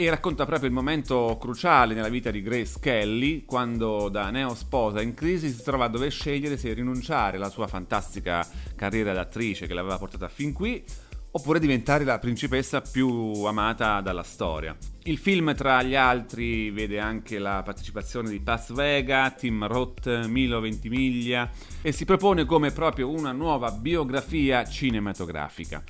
[0.00, 5.02] e racconta proprio il momento cruciale nella vita di Grace Kelly quando da neo sposa
[5.02, 9.74] in crisi si trova a dover scegliere se rinunciare alla sua fantastica carriera d'attrice che
[9.74, 10.82] l'aveva portata fin qui
[11.32, 14.74] oppure diventare la principessa più amata dalla storia.
[15.02, 20.60] Il film, tra gli altri, vede anche la partecipazione di Paz Vega, Tim Roth, Milo
[20.60, 21.50] Ventimiglia
[21.82, 25.84] e si propone come proprio una nuova biografia cinematografica.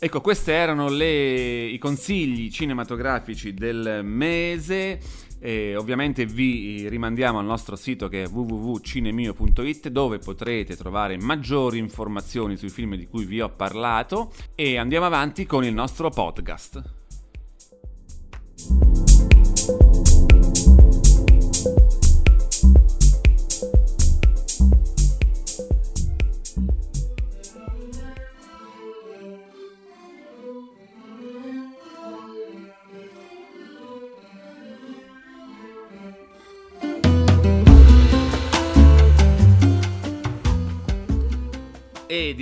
[0.00, 5.00] Ecco, questi erano le, i consigli cinematografici del mese.
[5.40, 12.56] E ovviamente vi rimandiamo al nostro sito che è www.cinemio.it dove potrete trovare maggiori informazioni
[12.56, 17.07] sui film di cui vi ho parlato e andiamo avanti con il nostro podcast.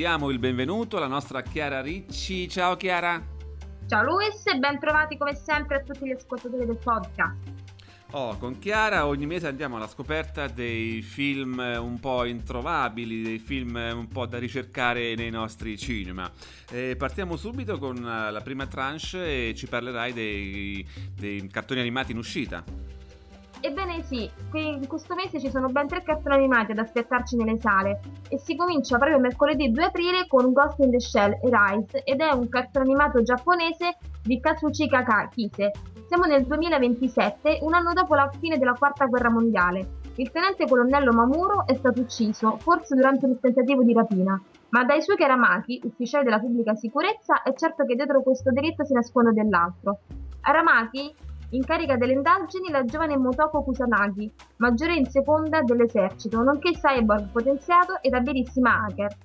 [0.06, 2.48] Diamo il benvenuto alla nostra Chiara Ricci.
[2.48, 3.20] Ciao Chiara.
[3.88, 7.34] Ciao Luis e ben trovati come sempre a tutti gli ascoltatori del podcast.
[8.12, 13.74] Oh, con Chiara ogni mese andiamo alla scoperta dei film un po' introvabili, dei film
[13.74, 16.30] un po' da ricercare nei nostri cinema.
[16.70, 22.18] E partiamo subito con la prima tranche e ci parlerai dei, dei cartoni animati in
[22.18, 22.62] uscita.
[23.66, 27.98] Ebbene sì, in questo mese ci sono ben tre cartoni animati ad aspettarci nelle sale
[28.28, 32.30] e si comincia proprio mercoledì 2 aprile con Ghost in the Shell Rise ed è
[32.30, 35.72] un cartone animato giapponese di Katsuchika Kise.
[36.06, 39.94] Siamo nel 2027, un anno dopo la fine della quarta guerra mondiale.
[40.14, 45.02] Il tenente colonnello Mamuro è stato ucciso, forse durante un tentativo di rapina, ma dai
[45.02, 50.02] suoi Karamaki, ufficiali della pubblica sicurezza, è certo che dietro questo delitto si nasconde dell'altro.
[50.42, 51.12] Aramaki
[51.50, 58.00] in carica delle indagini la giovane Motoko Kusanagi, maggiore in seconda dell'esercito, nonché cyborg potenziato
[58.02, 59.16] e abilissima hacker.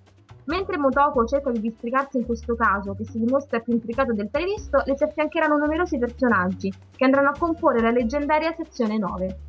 [0.46, 4.82] Mentre Motoko cerca di districarsi in questo caso, che si dimostra più intricato del previsto,
[4.86, 9.40] le si affiancheranno numerosi personaggi, che andranno a comporre la leggendaria sezione 9.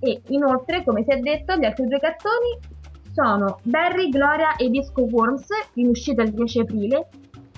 [0.00, 2.58] E inoltre, come si è detto, gli altri due cartoni
[3.12, 7.08] sono Barry, Gloria e Disco Worms, in uscita il 10 aprile,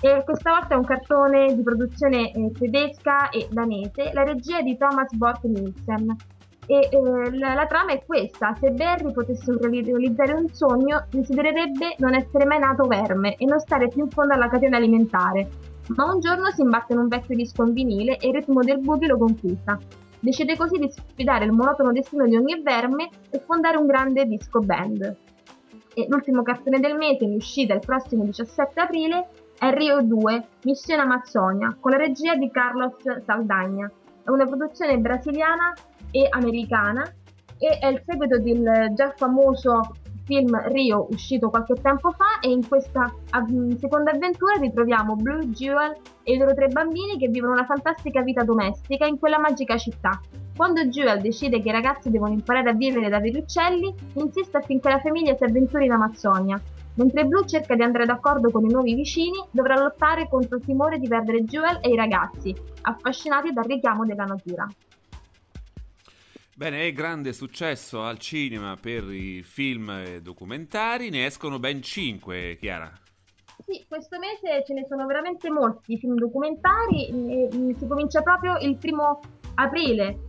[0.01, 4.63] e questa volta è un cartone di produzione eh, tedesca e danese, la regia è
[4.63, 6.15] di Thomas Bork Nielsen.
[6.67, 12.15] E eh, la, la, trama è questa: se Barry potesse realizzare un sogno, desidererebbe non
[12.15, 15.47] essere mai nato verme e non stare più in fondo alla catena alimentare.
[15.95, 18.79] Ma un giorno si imbatte in un vecchio disco in vinile e il ritmo del
[18.79, 19.77] boogie lo conquista.
[20.19, 24.59] Decide così di sfidare il monotono destino di ogni verme e fondare un grande disco
[24.59, 25.15] band.
[25.93, 29.27] E l'ultimo cartone del mese, in uscita il prossimo 17 aprile,
[29.59, 32.93] Rio 2, Missione Amazzonia, con la regia di Carlos
[33.25, 33.89] Saldagna.
[34.23, 35.73] È una produzione brasiliana
[36.11, 37.03] e americana
[37.57, 42.67] e è il seguito del già famoso film Rio uscito qualche tempo fa e in
[42.67, 43.13] questa
[43.79, 48.43] seconda avventura ritroviamo Blue Jewel e i loro tre bambini che vivono una fantastica vita
[48.43, 50.19] domestica in quella magica città.
[50.55, 54.89] Quando Jewel decide che i ragazzi devono imparare a vivere da veri uccelli, insiste affinché
[54.89, 56.59] la famiglia si avventuri in Amazzonia.
[56.95, 60.97] Mentre Blue cerca di andare d'accordo con i nuovi vicini, dovrà lottare contro il timore
[60.97, 64.65] di perdere Jewel e i ragazzi, affascinati dal richiamo della natura.
[66.55, 72.89] Bene, è grande successo al cinema per i film documentari, ne escono ben 5, Chiara.
[73.65, 77.09] Sì, questo mese ce ne sono veramente molti film documentari,
[77.77, 79.19] si comincia proprio il primo
[79.55, 80.19] aprile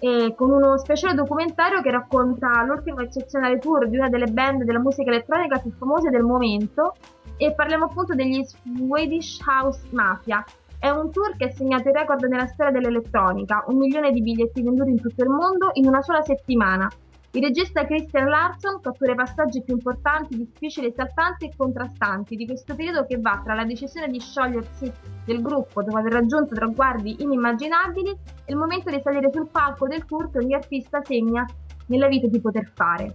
[0.00, 4.78] eh, con uno speciale documentario che racconta l'ultimo eccezionale tour di una delle band della
[4.78, 6.94] musica elettronica più famose del momento
[7.36, 10.44] e parliamo appunto degli Swedish House Mafia.
[10.78, 14.62] È un tour che ha segnato il record nella storia dell'elettronica, un milione di biglietti
[14.62, 16.88] venduti in tutto il mondo in una sola settimana
[17.32, 22.74] il regista Christian Larson cattura i passaggi più importanti, difficili, esaltanti e contrastanti di questo
[22.74, 24.92] periodo che va tra la decisione di sciogliersi
[25.24, 30.04] del gruppo dopo aver raggiunto traguardi inimmaginabili e il momento di salire sul palco del
[30.06, 31.46] tour che ogni artista segna
[31.86, 33.14] nella vita di poter fare.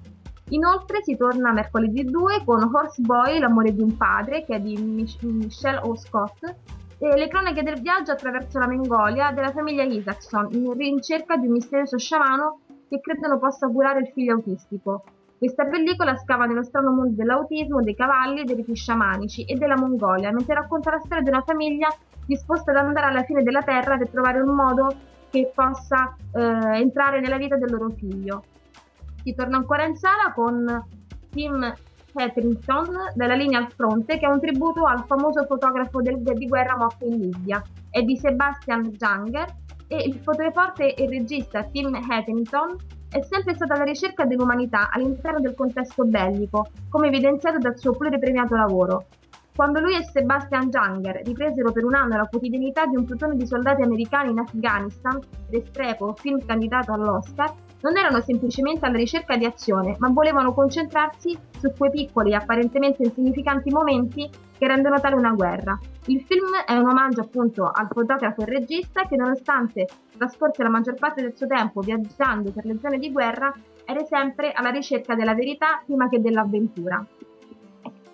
[0.49, 4.77] Inoltre si torna mercoledì 2 con Horse Boy, l'amore di un padre, che è di
[4.77, 5.95] Mich- Michelle O.
[5.97, 6.55] Scott,
[6.97, 11.53] e le cronache del viaggio attraverso la Mongolia della famiglia Isaacson in ricerca di un
[11.53, 15.03] misterioso sciamano che credono possa curare il figlio autistico.
[15.37, 20.31] Questa pellicola scava nello strano mondo dell'autismo, dei cavalli, dei riti sciamanici e della Mongolia,
[20.31, 21.87] mentre racconta la storia di una famiglia
[22.25, 24.95] disposta ad andare alla fine della terra per trovare un modo
[25.29, 28.43] che possa eh, entrare nella vita del loro figlio.
[29.23, 30.87] Si torna ancora in sala con
[31.29, 31.73] Tim
[32.13, 36.77] Hetherington della linea al fronte, che è un tributo al famoso fotografo del, di guerra
[36.77, 37.61] morto in Libia.
[37.89, 39.53] È di Sebastian Janger
[39.87, 42.75] e il fotoreporter e regista Tim Hetherington
[43.09, 48.55] è sempre stato alla ricerca dell'umanità all'interno del contesto bellico, come evidenziato dal suo pluripremiato
[48.55, 49.05] lavoro.
[49.55, 53.47] Quando lui e Sebastian Junger ripresero per un anno la quotidianità di un plotone di
[53.47, 55.17] soldati americani in Afghanistan,
[55.49, 61.71] Restrepo, film candidato all'Oscar, non erano semplicemente alla ricerca di azione, ma volevano concentrarsi su
[61.77, 65.79] quei piccoli e apparentemente insignificanti momenti che rendono tale una guerra.
[66.07, 70.93] Il film è un omaggio appunto al fotografo e regista che nonostante trascorse la maggior
[70.93, 73.51] parte del suo tempo viaggiando per le zone di guerra,
[73.85, 77.03] era sempre alla ricerca della verità prima che dell'avventura.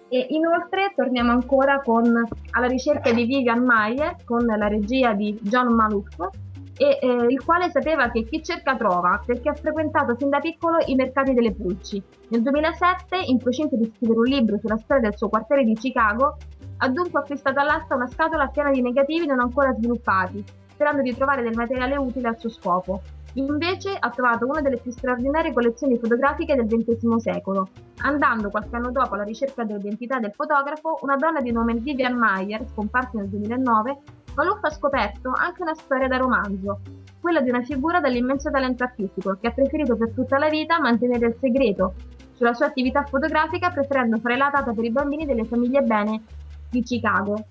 [0.08, 2.06] E inoltre torniamo ancora con
[2.52, 6.30] Alla ricerca di Vivian Mayer con la regia di John Malouf
[6.78, 10.78] e, eh, il quale sapeva che chi cerca trova perché ha frequentato fin da piccolo
[10.86, 12.02] i mercati delle pulci.
[12.30, 16.38] Nel 2007, in procinto di scrivere un libro sulla storia del suo quartiere di Chicago,
[16.84, 21.44] ha dunque acquistato all'asta una scatola piena di negativi non ancora sviluppati, sperando di trovare
[21.44, 23.02] del materiale utile al suo scopo.
[23.36, 27.70] Invece ha trovato una delle più straordinarie collezioni fotografiche del XX secolo.
[28.00, 32.66] Andando qualche anno dopo alla ricerca dell'identità del fotografo, una donna di nome Vivian Mayer,
[32.68, 33.98] scomparsa nel 2009,
[34.36, 36.80] Maluf ha scoperto anche una storia da romanzo,
[37.22, 41.28] quella di una figura dall'immenso talento artistico che ha preferito per tutta la vita mantenere
[41.28, 41.94] il segreto
[42.34, 46.24] sulla sua attività fotografica preferendo fare la data per i bambini delle famiglie bene
[46.72, 47.46] di Chicago.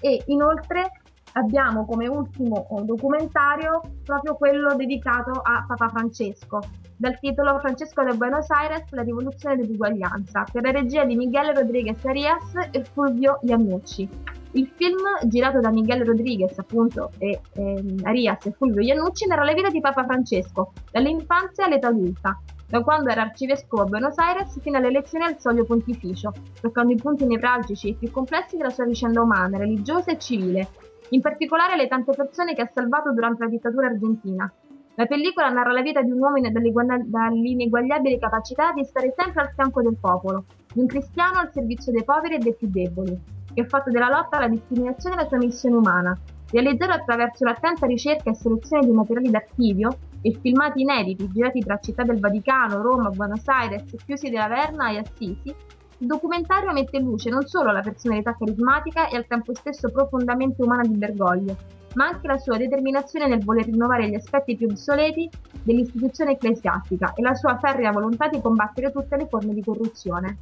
[0.00, 0.90] E inoltre
[1.32, 6.60] abbiamo come ultimo eh, documentario proprio quello dedicato a Papa Francesco,
[6.96, 12.04] dal titolo Francesco de Buenos Aires, la rivoluzione dell'uguaglianza, per la regia di Miguel Rodriguez
[12.04, 14.08] Arias e Fulvio Iannucci.
[14.52, 19.52] Il film, girato da Miguel Rodriguez appunto e eh, Arias e Fulvio Iannucci, narra la
[19.52, 24.76] vita di Papa Francesco, dall'infanzia all'età adulta, da quando era arcivescovo a Buenos Aires fino
[24.76, 29.22] alle elezioni al soglio pontificio, toccando i punti nevralgici e più complessi della sua vicenda
[29.22, 30.68] umana, religiosa e civile,
[31.10, 34.52] in particolare le tante persone che ha salvato durante la dittatura argentina.
[34.96, 39.80] La pellicola narra la vita di un uomo dall'ineguagliabile capacità di stare sempre al fianco
[39.80, 43.18] del popolo, di un cristiano al servizio dei poveri e dei più deboli,
[43.54, 46.18] che ha fatto della lotta alla discriminazione la sua missione umana,
[46.50, 52.02] realizzata attraverso l'attenta ricerca e selezione di materiali d'archivio e filmati inediti girati tra Città
[52.02, 55.54] del Vaticano, Roma, Buenos Aires, Chiusi della Verna e Assisi,
[56.00, 60.62] il documentario mette in luce non solo la personalità carismatica e al tempo stesso profondamente
[60.62, 61.56] umana di Bergoglio,
[61.94, 65.28] ma anche la sua determinazione nel voler rinnovare gli aspetti più obsoleti
[65.62, 70.38] dell'istituzione ecclesiastica e la sua ferrea volontà di combattere tutte le forme di corruzione.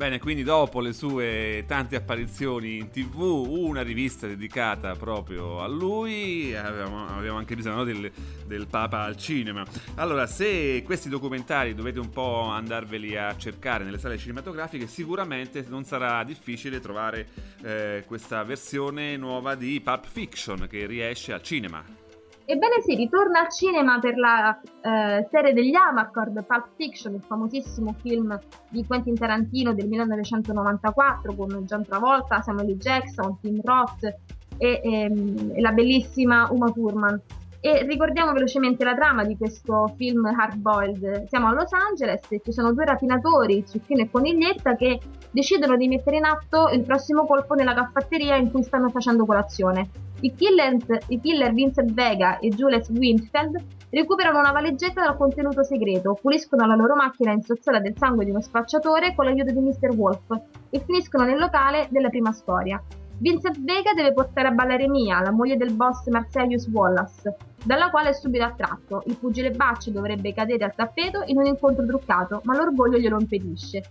[0.00, 6.56] Bene, quindi dopo le sue tante apparizioni in tv, una rivista dedicata proprio a lui,
[6.56, 8.10] avevamo, avevamo anche bisogno del,
[8.46, 9.62] del, Papa al cinema.
[9.96, 15.84] Allora, se questi documentari dovete un po' andarveli a cercare nelle sale cinematografiche, sicuramente non
[15.84, 17.28] sarà difficile trovare
[17.62, 22.09] eh, questa versione nuova di Pulp Fiction che riesce al cinema.
[22.50, 27.94] Ebbene sì, ritorna al cinema per la eh, serie degli Amarcord, Pulp Fiction, il famosissimo
[28.00, 28.36] film
[28.68, 32.76] di Quentin Tarantino del 1994 con John Travolta, Samuel L.
[32.76, 34.16] Jackson, Tim Roth e,
[34.58, 37.22] e, ehm, e la bellissima Uma Thurman.
[37.62, 41.26] E ricordiamo velocemente la trama di questo film Hard Boiled.
[41.26, 44.98] Siamo a Los Angeles e ci sono due rapinatori, Zucchino e Coniglietta, che
[45.30, 49.90] decidono di mettere in atto il prossimo colpo nella caffatteria in cui stanno facendo colazione.
[50.20, 50.76] I killer,
[51.08, 56.74] I killer Vincent Vega e Julius Winfield recuperano una valigetta dal contenuto segreto, puliscono la
[56.74, 59.94] loro macchina in sozzola del sangue di uno spacciatore con l'aiuto di Mr.
[59.96, 60.40] Wolf
[60.70, 62.82] e finiscono nel locale della prima storia.
[63.20, 68.08] Vincent Vega deve portare a ballare Mia, la moglie del boss Marcellus Wallace, dalla quale
[68.08, 69.02] è subito attratto.
[69.06, 73.82] Il pugile Bacci dovrebbe cadere al tappeto in un incontro truccato, ma l'orgoglio glielo impedisce.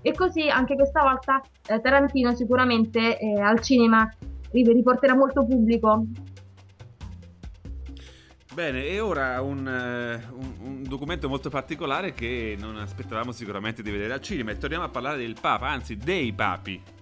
[0.00, 4.10] E così anche questa volta eh, Tarantino sicuramente eh, al cinema
[4.52, 6.06] riporterà molto pubblico.
[8.54, 13.90] Bene, e ora un, eh, un, un, documento molto particolare che non aspettavamo sicuramente di
[13.90, 16.96] vedere al cinema e torniamo a parlare del Papa, anzi dei papi.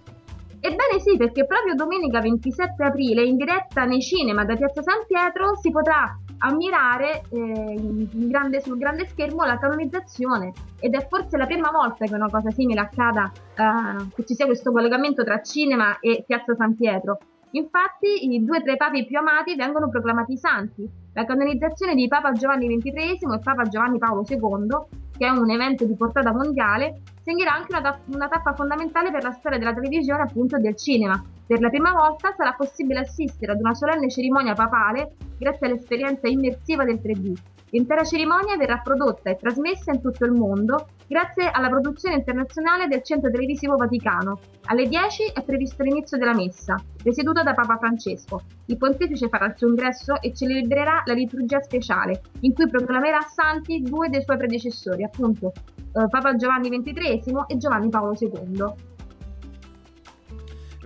[0.59, 5.55] Ebbene sì, perché proprio domenica 27 aprile in diretta nei cinema da Piazza San Pietro
[5.55, 11.69] si potrà ammirare eh, grande, sul grande schermo la canonizzazione ed è forse la prima
[11.71, 16.23] volta che una cosa simile accada, eh, che ci sia questo collegamento tra cinema e
[16.25, 17.19] Piazza San Pietro.
[17.51, 20.87] Infatti i due tra i papi più amati vengono proclamati santi.
[21.13, 25.85] La canonizzazione di Papa Giovanni XXIII e Papa Giovanni Paolo II che è un evento
[25.85, 30.57] di portata mondiale, segnerà anche una, una, tappa fondamentale per la storia della televisione appunto
[30.57, 31.21] del cinema.
[31.45, 36.85] Per la prima volta sarà possibile assistere ad una solenne cerimonia papale grazie all'esperienza immersiva
[36.85, 37.33] del 3D.
[37.71, 43.03] L'intera cerimonia verrà prodotta e trasmessa in tutto il mondo grazie alla produzione internazionale del
[43.03, 44.39] Centro Televisivo Vaticano.
[44.65, 48.41] Alle 10 è previsto l'inizio della messa, presieduta da Papa Francesco.
[48.67, 53.81] Il pontefice farà il suo ingresso e celebrerà la liturgia speciale, in cui proclamerà santi
[53.81, 58.96] due dei suoi predecessori, appunto eh, Papa Giovanni XXIII e Giovanni Paolo II.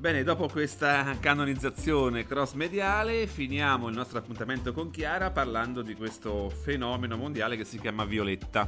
[0.01, 6.49] Bene, dopo questa canonizzazione cross mediale finiamo il nostro appuntamento con Chiara parlando di questo
[6.49, 8.67] fenomeno mondiale che si chiama Violetta.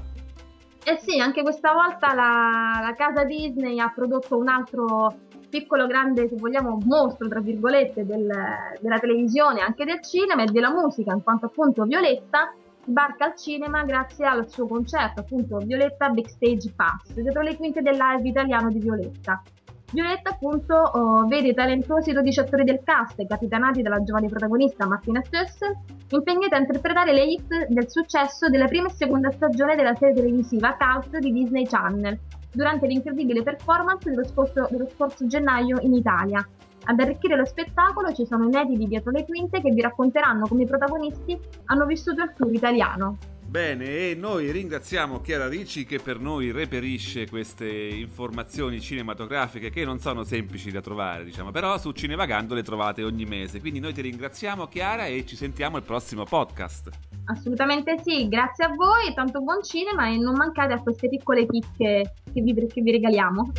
[0.84, 5.12] Eh sì, anche questa volta la, la casa Disney ha prodotto un altro
[5.50, 8.32] piccolo grande, se vogliamo, mostro, tra virgolette, del,
[8.80, 12.54] della televisione, anche del cinema e della musica, in quanto appunto Violetta
[12.86, 17.98] sbarca al cinema grazie al suo concerto, appunto Violetta Backstage Pass, dietro le quinte del
[17.98, 19.42] live italiano di Violetta.
[19.94, 25.22] Violetta appunto oh, vede i talentuosi 12 attori del cast, capitanati dalla giovane protagonista Martina
[25.24, 25.78] Stössel,
[26.10, 30.76] impegnati a interpretare le hit del successo della prima e seconda stagione della serie televisiva
[30.80, 32.18] Cult di Disney Channel,
[32.52, 36.44] durante l'incredibile performance dello scorso, dello scorso gennaio in Italia.
[36.86, 40.68] Ad arricchire lo spettacolo ci sono inediti dietro le quinte che vi racconteranno come i
[40.68, 43.18] protagonisti hanno vissuto il tour italiano.
[43.54, 50.00] Bene, e noi ringraziamo Chiara Ricci che per noi reperisce queste informazioni cinematografiche che non
[50.00, 53.60] sono semplici da trovare, diciamo, però su Cinevagando le trovate ogni mese.
[53.60, 56.90] Quindi noi ti ringraziamo Chiara e ci sentiamo al prossimo podcast.
[57.26, 62.12] Assolutamente sì, grazie a voi, tanto buon cinema e non mancate a queste piccole chicche
[62.34, 63.52] che vi, che vi regaliamo.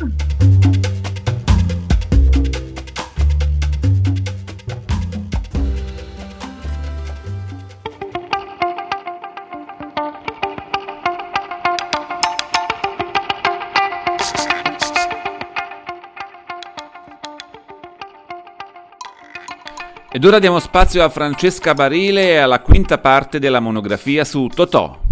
[20.25, 25.04] Ed ora diamo spazio a Francesca Barile e alla quinta parte della monografia su Totò.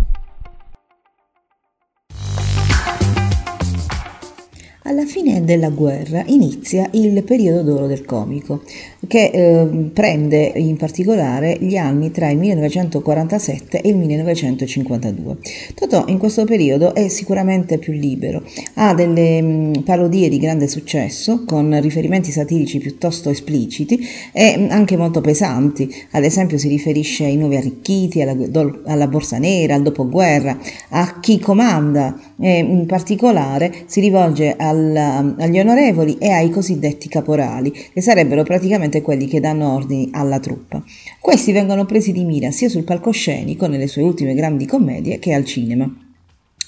[4.94, 8.62] Alla fine della guerra inizia il periodo d'oro del comico,
[9.08, 15.38] che eh, prende in particolare gli anni tra il 1947 e il 1952.
[15.74, 18.44] Totò in questo periodo è sicuramente più libero,
[18.76, 24.00] ha delle mh, mm, parodie di grande successo con riferimenti satirici piuttosto espliciti
[24.32, 28.36] e mh, anche molto pesanti, ad esempio si riferisce ai nuovi arricchiti, alla,
[28.86, 30.56] alla borsa nera, al dopoguerra,
[30.90, 37.08] a chi comanda e in particolare si rivolge al al, agli onorevoli e ai cosiddetti
[37.08, 40.84] caporali, che sarebbero praticamente quelli che danno ordini alla truppa.
[41.20, 45.46] Questi vengono presi di mira sia sul palcoscenico nelle sue ultime grandi commedie che al
[45.46, 46.03] cinema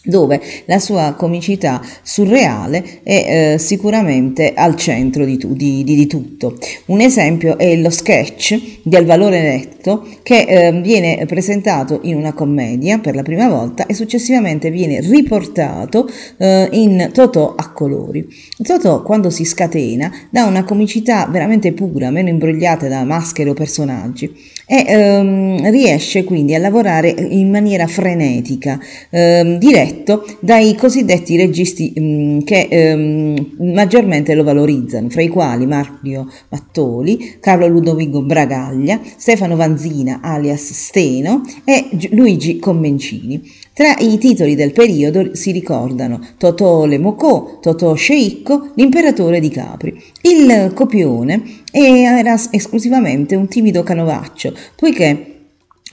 [0.06, 6.08] dove la sua comicità surreale è eh, sicuramente al centro di, tu, di, di, di,
[6.08, 6.58] tutto.
[6.86, 13.00] Un esempio è lo sketch del valore netto che eh, viene presentato in una commedia
[13.00, 18.28] per la prima volta e successivamente viene riportato eh, in Totò a colori.
[18.62, 24.54] Totò quando si scatena dà una comicità veramente pura, meno imbrogliata da maschere o personaggi
[24.66, 32.02] e ehm, riesce quindi a lavorare in maniera frenetica, ehm, diretto dai cosiddetti registi mh,
[32.02, 39.56] mm, che ehm, maggiormente lo valorizzano, fra i quali Mario Mattoli, Carlo Ludovico Bragaglia, Stefano
[39.56, 43.64] Vanzina alias Steno e Luigi Commencini.
[43.76, 50.02] Tra i titoli del periodo si ricordano Totò Lemocò, Totò Sceicco, l'imperatore di Capri.
[50.22, 51.44] Il copione
[51.76, 55.35] era esclusivamente un timido canovaccio, poiché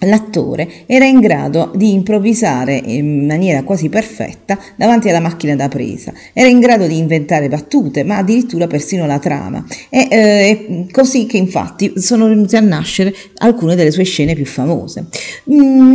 [0.04, 6.12] L'attore era in grado di improvvisare in maniera quasi perfetta davanti alla macchina da presa,
[6.32, 9.64] era in grado di inventare battute, ma addirittura persino la trama.
[9.88, 15.06] È eh, così che infatti sono venute a nascere alcune delle sue scene più famose.
[15.50, 15.92] Mm,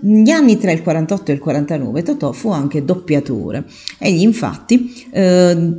[0.00, 3.64] negli anni tra il 48 e il 49 Totò fu anche doppiatore.
[3.98, 5.72] Egli infatti eh,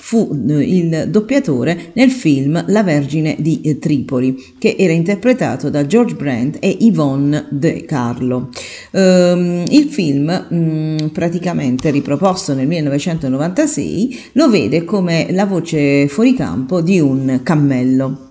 [0.00, 0.28] fu
[0.58, 6.76] il doppiatore nel film La Vergine di Tripoli, che era interpretato da George Brandt e
[6.80, 8.50] Yvonne De Carlo.
[8.92, 16.80] Um, il film, um, praticamente riproposto nel 1996, lo vede come la voce fuori campo
[16.80, 18.27] di un cammello.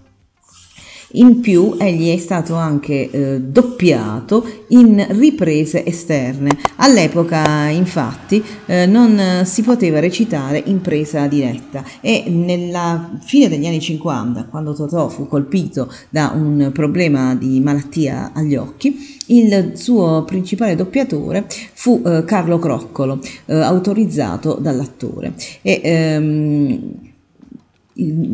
[1.11, 6.49] In più egli è stato anche eh, doppiato in riprese esterne.
[6.77, 13.79] All'epoca infatti eh, non si poteva recitare in presa diretta e nella fine degli anni
[13.79, 20.75] 50, quando Totò fu colpito da un problema di malattia agli occhi, il suo principale
[20.75, 25.33] doppiatore fu eh, Carlo Croccolo, eh, autorizzato dall'attore.
[25.61, 27.06] E, ehm,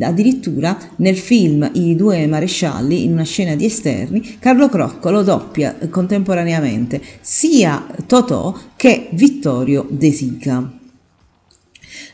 [0.01, 7.01] addirittura nel film I due marescialli, in una scena di esterni, Carlo Croccolo doppia contemporaneamente
[7.21, 10.82] sia Totò che Vittorio De Sica.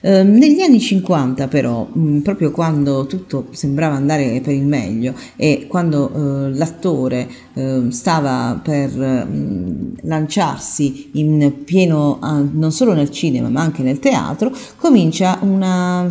[0.02, 5.14] Eh, negli anni 50 però, mh, mm, proprio quando tutto sembrava andare per il meglio
[5.36, 12.20] e quando eh, l'attore eh, stava per mh, mm, lanciarsi in pieno,
[12.54, 16.08] non solo nel cinema ma anche nel teatro, comincia una,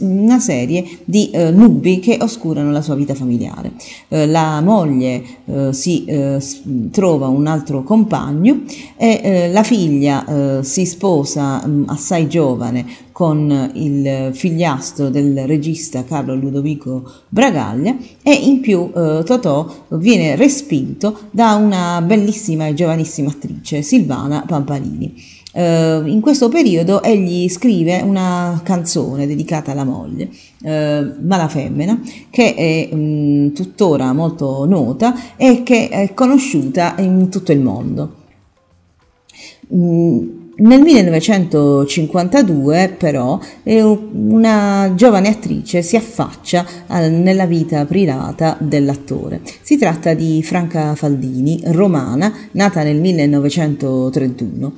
[0.00, 3.72] una serie di eh, nubi che oscurano la sua vita familiare.
[4.08, 6.08] Eh, la moglie eh, si
[6.90, 8.62] trova un altro compagno
[8.96, 16.34] e la figlia si sposa mh, mm, assai giovane con il figliastro del regista Carlo
[16.34, 23.82] Ludovico Bragaglia e in più eh, Totò viene respinto da una bellissima e giovanissima attrice
[23.82, 25.14] Silvana Pampanini.
[25.52, 30.30] Uh, in questo periodo egli scrive una canzone dedicata alla moglie,
[30.62, 32.00] uh, Mala Femmina,
[32.30, 38.14] che è um, tuttora molto nota e che è conosciuta in tutto il mondo.
[39.74, 49.40] Mm, nel 1952 però una giovane attrice si affaccia nella vita privata dell'attore.
[49.62, 54.72] Si tratta di Franca Faldini, romana, nata nel 1931.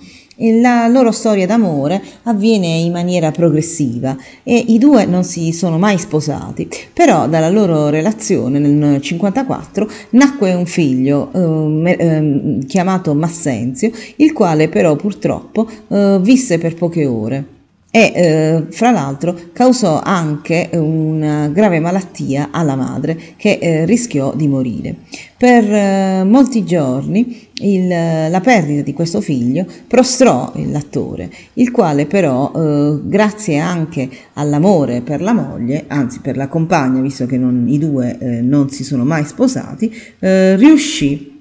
[0.50, 5.98] La loro storia d'amore avviene in maniera progressiva e i due non si sono mai
[5.98, 14.32] sposati, però dalla loro relazione nel 1954 nacque un figlio eh, eh, chiamato Massenzio, il
[14.32, 17.51] quale però purtroppo eh, visse per poche ore
[17.94, 24.48] e eh, fra l'altro causò anche una grave malattia alla madre che eh, rischiò di
[24.48, 24.96] morire.
[25.36, 32.50] Per eh, molti giorni il, la perdita di questo figlio prostrò l'attore, il quale però
[32.54, 37.76] eh, grazie anche all'amore per la moglie, anzi per la compagna, visto che non, i
[37.76, 41.40] due eh, non si sono mai sposati, eh, riuscì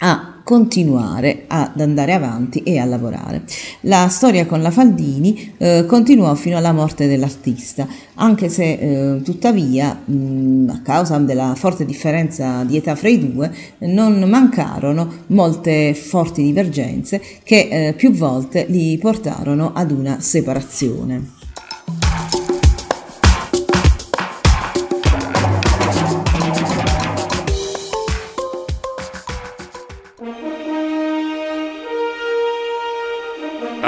[0.00, 3.42] a continuare ad andare avanti e a lavorare.
[3.82, 10.02] La storia con la Faldini eh, continuò fino alla morte dell'artista, anche se eh, tuttavia
[10.04, 16.42] mh, a causa della forte differenza di età fra i due non mancarono molte forti
[16.42, 21.38] divergenze che eh, più volte li portarono ad una separazione.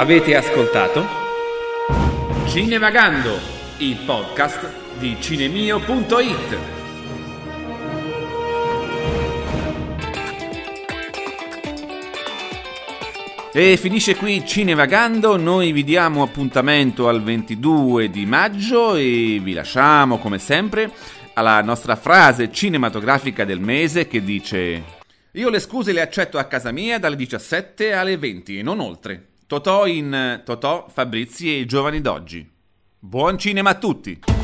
[0.03, 1.05] Avete ascoltato?
[2.45, 3.39] Cinevagando,
[3.77, 6.57] il podcast di cinemio.it.
[13.53, 20.17] E finisce qui Cinevagando, noi vi diamo appuntamento al 22 di maggio e vi lasciamo
[20.17, 20.91] come sempre
[21.35, 24.83] alla nostra frase cinematografica del mese che dice
[25.31, 29.27] Io le scuse le accetto a casa mia dalle 17 alle 20 e non oltre.
[29.45, 32.49] Totò in Totò, Fabrizi e i giovani d'oggi.
[32.99, 34.42] Buon cinema a tutti!